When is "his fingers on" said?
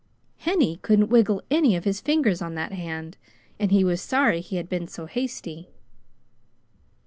1.83-2.55